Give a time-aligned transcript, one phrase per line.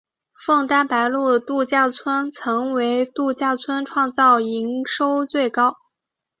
[0.33, 5.75] 枫丹白露度假村曾为度假村创造营收新高。